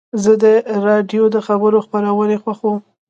[0.23, 0.45] زه د
[0.87, 2.77] راډیو د خبرو خپرونې خوښوم.